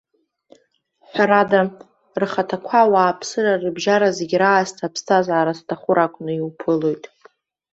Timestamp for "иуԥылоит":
6.35-7.03